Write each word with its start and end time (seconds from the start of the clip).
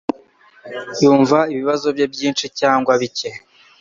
Yumva 1.03 1.39
ibibazo 1.53 1.87
bye 1.95 2.05
byinshi 2.13 2.45
cyangwa 2.59 2.91
bike. 3.01 3.29